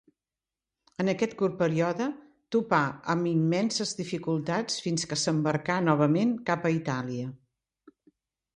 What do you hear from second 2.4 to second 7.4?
topà amb immenses dificultats fins que s'embarcà novament cap a Itàlia.